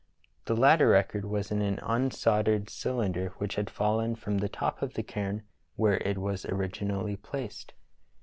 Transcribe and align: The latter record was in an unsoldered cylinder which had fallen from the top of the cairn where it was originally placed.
The 0.45 0.55
latter 0.57 0.87
record 0.89 1.25
was 1.25 1.51
in 1.51 1.61
an 1.61 1.79
unsoldered 1.83 2.71
cylinder 2.71 3.33
which 3.37 3.53
had 3.53 3.69
fallen 3.69 4.15
from 4.15 4.39
the 4.39 4.49
top 4.49 4.81
of 4.81 4.95
the 4.95 5.03
cairn 5.03 5.43
where 5.75 5.97
it 5.97 6.17
was 6.17 6.43
originally 6.47 7.15
placed. 7.17 7.73